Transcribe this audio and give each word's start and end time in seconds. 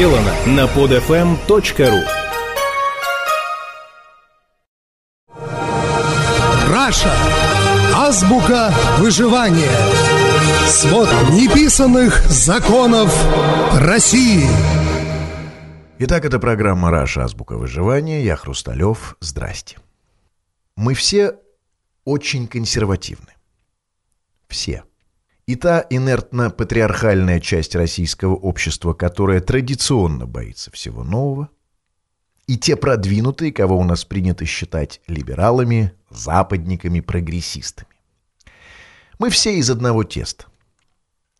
сделано 0.00 0.34
на 0.46 0.64
podfm.ru 0.64 2.00
Раша. 6.70 7.12
Азбука 7.94 8.72
выживания. 8.96 9.70
Свод 10.66 11.10
неписанных 11.32 12.24
законов 12.30 13.14
России. 13.78 14.48
Итак, 15.98 16.24
это 16.24 16.38
программа 16.38 16.90
«Раша. 16.90 17.24
Азбука 17.24 17.58
выживания». 17.58 18.24
Я 18.24 18.36
Хрусталев. 18.36 19.18
Здрасте. 19.20 19.76
Мы 20.76 20.94
все 20.94 21.34
очень 22.06 22.48
консервативны. 22.48 23.34
Все. 24.48 24.82
И 25.50 25.56
та 25.56 25.84
инертно-патриархальная 25.90 27.40
часть 27.40 27.74
российского 27.74 28.36
общества, 28.36 28.92
которая 28.92 29.40
традиционно 29.40 30.24
боится 30.24 30.70
всего 30.70 31.02
нового, 31.02 31.48
и 32.46 32.56
те 32.56 32.76
продвинутые, 32.76 33.50
кого 33.50 33.76
у 33.76 33.82
нас 33.82 34.04
принято 34.04 34.44
считать 34.44 35.00
либералами, 35.08 35.92
западниками, 36.08 37.00
прогрессистами. 37.00 37.90
Мы 39.18 39.28
все 39.30 39.56
из 39.56 39.68
одного 39.70 40.04
теста. 40.04 40.44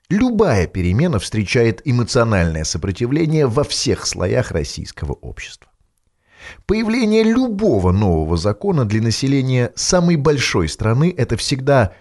Любая 0.08 0.66
перемена 0.66 1.20
встречает 1.20 1.80
эмоциональное 1.84 2.64
сопротивление 2.64 3.46
во 3.46 3.62
всех 3.62 4.04
слоях 4.06 4.50
российского 4.50 5.12
общества. 5.12 5.70
Появление 6.66 7.22
любого 7.22 7.92
нового 7.92 8.36
закона 8.36 8.84
для 8.84 9.02
населения 9.02 9.70
самой 9.76 10.16
большой 10.16 10.68
страны– 10.68 11.14
это 11.16 11.36
всегда 11.36 11.92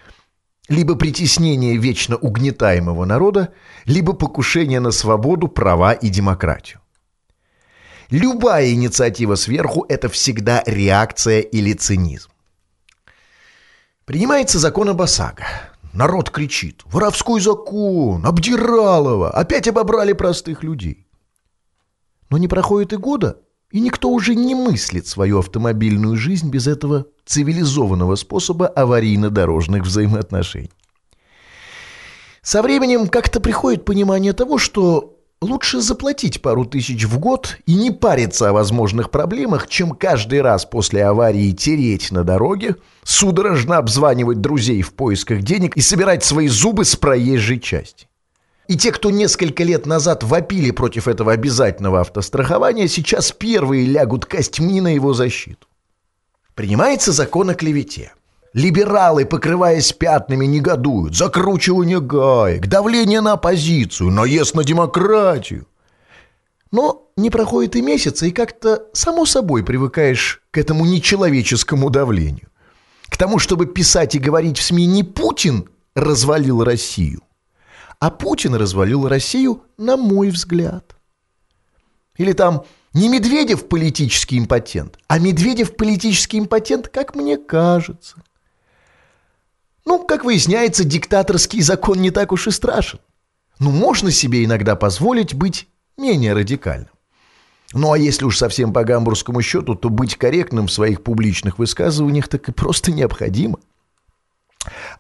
либо 0.70 0.96
притеснение 0.96 1.78
вечно 1.78 2.16
угнетаемого 2.16 3.06
народа, 3.06 3.54
либо 3.86 4.14
покушение 4.14 4.80
на 4.80 4.92
свободу, 4.92 5.48
права 5.48 5.94
и 5.94 6.10
демократию. 6.10 6.80
Любая 8.12 8.72
инициатива 8.72 9.36
сверху– 9.36 9.86
это 9.90 10.10
всегда 10.10 10.64
реакция 10.66 11.42
или 11.42 11.74
цинизм. 11.74 12.30
Принимается 14.06 14.58
закон 14.58 14.90
об 14.90 15.02
ОСАГО. 15.02 15.44
Народ 15.94 16.30
кричит 16.30 16.82
«Воровской 16.86 17.42
закон! 17.42 18.26
Обдиралово! 18.26 19.32
Опять 19.32 19.68
обобрали 19.68 20.14
простых 20.14 20.64
людей!» 20.64 21.08
Но 22.30 22.38
не 22.38 22.48
проходит 22.48 22.94
и 22.94 22.98
года, 22.98 23.40
и 23.72 23.80
никто 23.80 24.10
уже 24.10 24.36
не 24.36 24.56
мыслит 24.56 25.08
свою 25.08 25.40
автомобильную 25.40 26.16
жизнь 26.18 26.50
без 26.50 26.68
этого 26.68 27.06
цивилизованного 27.26 28.16
способа 28.16 28.72
аварийно-дорожных 28.76 29.84
взаимоотношений. 29.84 30.72
Со 32.42 32.62
временем 32.62 33.08
как-то 33.08 33.40
приходит 33.40 33.86
понимание 33.86 34.34
того, 34.34 34.58
что 34.58 35.20
лучше 35.42 35.82
заплатить 35.82 36.42
пару 36.42 36.66
тысяч 36.66 37.06
в 37.06 37.20
год 37.20 37.58
и 37.66 37.76
не 37.76 37.92
париться 37.92 38.50
о 38.50 38.54
возможных 38.54 39.12
проблемах, 39.12 39.68
чем 39.68 39.92
каждый 39.92 40.42
раз 40.42 40.66
после 40.66 41.06
аварии 41.06 41.52
тереть 41.52 42.12
на 42.12 42.24
дороге, 42.24 42.76
судорожно 43.04 43.78
обзванивать 43.78 44.42
друзей 44.42 44.82
в 44.82 44.94
поисках 44.94 45.42
денег 45.44 45.78
и 45.78 45.82
собирать 45.82 46.24
свои 46.24 46.48
зубы 46.48 46.86
с 46.86 46.96
проезжей 46.96 47.60
части. 47.60 48.09
И 48.70 48.78
те, 48.78 48.92
кто 48.92 49.10
несколько 49.10 49.64
лет 49.64 49.88
назад 49.88 50.24
вопили 50.24 50.70
против 50.70 51.08
этого 51.08 51.32
обязательного 51.32 52.02
автострахования, 52.02 52.88
сейчас 52.88 53.32
первые 53.32 53.88
лягут 53.88 54.28
костьми 54.28 54.80
на 54.80 54.94
его 54.94 55.14
защиту. 55.14 55.66
Принимается 56.54 57.12
закон 57.12 57.50
о 57.50 57.56
клевете. 57.56 58.14
Либералы, 58.54 59.26
покрываясь 59.26 59.92
пятнами, 59.92 60.46
негодуют. 60.46 61.16
Закручивание 61.16 62.00
гаек, 62.00 62.68
давление 62.68 63.22
на 63.22 63.34
оппозицию, 63.34 64.12
наезд 64.12 64.54
на 64.54 64.64
демократию. 64.64 65.66
Но 66.70 67.10
не 67.18 67.32
проходит 67.32 67.76
и 67.76 67.82
месяца, 67.82 68.28
и 68.28 68.32
как-то 68.32 68.84
само 68.94 69.26
собой 69.26 69.64
привыкаешь 69.64 70.44
к 70.52 70.60
этому 70.60 70.86
нечеловеческому 70.86 71.90
давлению. 71.90 72.50
К 73.08 73.18
тому, 73.18 73.40
чтобы 73.40 73.66
писать 73.66 74.14
и 74.14 74.20
говорить 74.20 74.60
в 74.60 74.62
СМИ 74.62 74.86
не 74.86 75.04
Путин 75.04 75.68
развалил 75.96 76.64
Россию, 76.64 77.22
а 78.00 78.10
Путин 78.10 78.56
развалил 78.56 79.08
Россию, 79.08 79.64
на 79.78 79.98
мой 79.98 80.30
взгляд. 80.30 80.96
Или 82.18 82.34
там 82.34 82.64
не 82.94 83.10
Медведев 83.10 83.68
политический 83.68 84.38
импотент, 84.40 84.98
а 85.08 85.20
Медведев 85.20 85.76
политический 85.76 86.40
импотент, 86.40 86.88
как 86.88 87.16
мне 87.16 87.38
кажется. 87.38 88.24
Ну, 89.86 90.06
как 90.06 90.24
выясняется, 90.24 90.84
диктаторский 90.84 91.62
закон 91.62 92.02
не 92.02 92.12
так 92.12 92.32
уж 92.32 92.48
и 92.48 92.52
страшен. 92.52 93.00
Ну, 93.60 93.72
можно 93.72 94.12
себе 94.12 94.46
иногда 94.46 94.76
позволить 94.76 95.34
быть 95.34 95.68
менее 95.98 96.34
радикальным. 96.34 96.90
Ну, 97.74 97.92
а 97.92 97.98
если 97.98 98.26
уж 98.26 98.38
совсем 98.38 98.74
по 98.74 98.84
гамбургскому 98.84 99.42
счету, 99.42 99.76
то 99.76 99.90
быть 99.90 100.16
корректным 100.16 100.68
в 100.68 100.72
своих 100.72 101.04
публичных 101.04 101.60
высказываниях 101.60 102.28
так 102.28 102.50
и 102.50 102.52
просто 102.52 102.92
необходимо. 102.92 103.60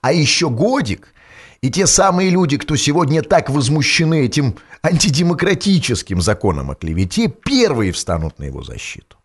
А 0.01 0.13
еще 0.13 0.49
годик, 0.49 1.13
и 1.61 1.69
те 1.69 1.87
самые 1.87 2.29
люди, 2.29 2.57
кто 2.57 2.75
сегодня 2.75 3.21
так 3.21 3.49
возмущены 3.49 4.25
этим 4.25 4.57
антидемократическим 4.81 6.21
законом 6.21 6.71
о 6.71 6.75
клевете, 6.75 7.27
первые 7.27 7.91
встанут 7.91 8.39
на 8.39 8.45
его 8.45 8.63
защиту. 8.63 9.17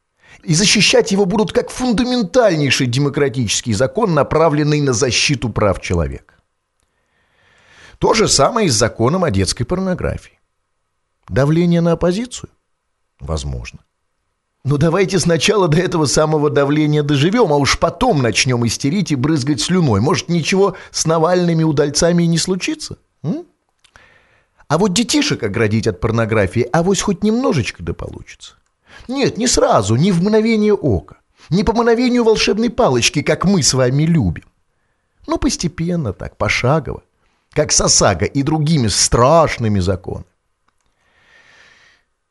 И 0.43 0.55
защищать 0.55 1.13
его 1.13 1.27
будут 1.27 1.53
как 1.53 1.71
фундаментальнейший 1.71 2.89
демократический 2.89 3.73
закон, 3.73 4.15
направленный 4.15 4.81
на 4.81 4.93
защиту 4.93 5.49
прав 5.49 5.81
человека. 5.81 6.35
То 7.99 8.15
же 8.15 8.29
самое 8.29 8.67
и 8.67 8.71
с 8.71 8.75
законом 8.75 9.23
о 9.23 9.31
детской 9.31 9.65
порнографии. 9.65 10.41
Давление 11.29 11.81
на 11.81 11.93
оппозицию? 11.93 12.51
Возможно. 13.21 13.79
Но 14.65 14.79
давайте 14.79 15.19
сначала 15.19 15.69
до 15.69 15.77
этого 15.77 16.07
самого 16.07 16.49
давления 16.49 17.03
доживем, 17.03 17.53
а 17.53 17.57
уж 17.57 17.79
потом 17.79 18.23
начнем 18.23 18.67
истерить 18.67 19.13
и 19.13 19.15
брызгать 19.15 19.61
слюной. 19.61 20.01
Может, 20.01 20.31
ничего 20.31 20.75
с 20.91 21.05
Навальными 21.05 21.65
удальцами 21.65 22.23
и 22.23 22.27
не 22.27 22.39
случится? 22.39 22.97
М? 23.23 23.45
А 24.69 24.79
вот 24.79 24.95
детишек 24.95 25.43
оградить 25.43 25.87
от 25.87 26.01
порнографии, 26.01 26.67
а 26.73 26.79
авось 26.79 27.03
хоть 27.03 27.23
немножечко 27.23 27.83
да 27.83 27.93
получится. 27.93 28.55
Нет, 29.07 29.37
не 29.37 29.47
сразу, 29.47 29.97
не 29.97 30.13
в 30.13 30.23
мгновение 30.23 30.73
ока. 30.73 31.17
Не 31.51 31.63
по 31.63 31.75
мгновению 31.75 32.25
волшебной 32.25 32.71
палочки, 32.71 33.21
как 33.21 33.45
мы 33.45 33.63
с 33.63 33.75
вами 33.75 34.05
любим. 34.05 34.45
Но 35.27 35.37
постепенно 35.37 36.15
так, 36.15 36.39
пошагово. 36.39 37.03
Как 37.53 37.71
с 37.71 37.81
ОСАГО 37.83 38.25
и 38.25 38.43
другими 38.43 38.89
страшными 38.89 39.81
законами. 39.81 40.25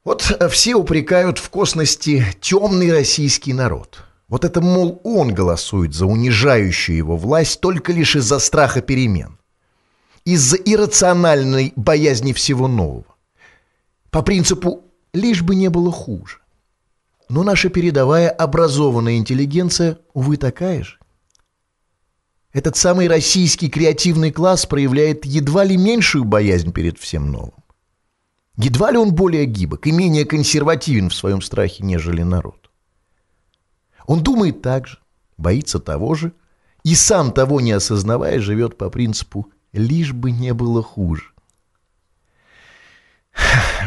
Вот 0.03 0.35
э, 0.37 0.49
все 0.49 0.75
упрекают 0.75 1.37
в 1.37 1.49
косности 1.49 2.25
темный 2.41 2.91
российский 2.91 3.53
народ. 3.53 4.03
Вот 4.27 4.43
это, 4.43 4.61
мол, 4.61 4.99
он 5.03 5.33
голосует 5.33 5.93
за 5.93 6.05
унижающую 6.05 6.97
его 6.97 7.15
власть 7.15 7.61
только 7.61 7.93
лишь 7.93 8.15
из-за 8.15 8.39
страха 8.39 8.81
перемен. 8.81 9.37
Из-за 10.25 10.57
иррациональной 10.57 11.73
боязни 11.75 12.33
всего 12.33 12.67
нового. 12.67 13.05
По 14.09 14.21
принципу 14.21 14.85
«лишь 15.13 15.41
бы 15.41 15.55
не 15.55 15.69
было 15.69 15.91
хуже». 15.91 16.39
Но 17.29 17.43
наша 17.43 17.69
передовая 17.69 18.29
образованная 18.29 19.17
интеллигенция, 19.17 19.97
увы, 20.13 20.37
такая 20.37 20.83
же. 20.83 20.97
Этот 22.51 22.75
самый 22.75 23.07
российский 23.07 23.69
креативный 23.69 24.31
класс 24.31 24.65
проявляет 24.65 25.25
едва 25.25 25.63
ли 25.63 25.77
меньшую 25.77 26.25
боязнь 26.25 26.71
перед 26.71 26.99
всем 26.99 27.31
новым. 27.31 27.62
Едва 28.55 28.91
ли 28.91 28.97
он 28.97 29.13
более 29.13 29.45
гибок 29.45 29.87
и 29.87 29.91
менее 29.91 30.25
консервативен 30.25 31.09
в 31.09 31.15
своем 31.15 31.41
страхе, 31.41 31.83
нежели 31.83 32.21
народ. 32.21 32.69
Он 34.05 34.21
думает 34.21 34.61
так 34.61 34.87
же, 34.87 34.99
боится 35.37 35.79
того 35.79 36.13
же, 36.13 36.33
и 36.83 36.95
сам 36.95 37.31
того 37.31 37.61
не 37.61 37.71
осознавая, 37.71 38.39
живет 38.39 38.77
по 38.77 38.89
принципу 38.89 39.51
«лишь 39.71 40.13
бы 40.13 40.31
не 40.31 40.53
было 40.53 40.83
хуже». 40.83 41.31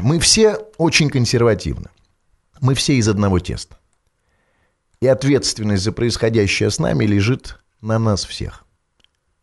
Мы 0.03 0.19
все 0.19 0.57
очень 0.79 1.11
консервативны. 1.11 1.91
Мы 2.61 2.75
все 2.75 2.95
из 2.95 3.09
одного 3.09 3.39
теста. 3.39 3.79
И 5.01 5.07
ответственность 5.07 5.85
за 5.85 5.93
происходящее 5.93 6.71
с 6.71 6.79
нами 6.79 7.05
лежит 7.05 7.61
на 7.81 7.99
нас 7.99 8.25
всех. 8.25 8.65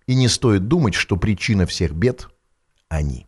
И 0.08 0.16
не 0.16 0.28
стоит 0.28 0.68
думать, 0.68 0.96
что 0.96 1.16
причина 1.16 1.66
всех 1.66 1.94
бед– 1.94 2.28
они. 2.90 3.28